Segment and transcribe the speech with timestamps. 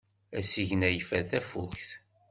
[0.39, 1.89] Asigna yeffer tafukt.